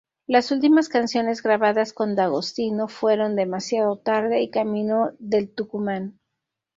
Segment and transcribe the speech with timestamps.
[0.25, 6.19] Las últimos canciones grabadas con D'Agostino fueron "Demasiado tarde" y "Camino del Tucumán".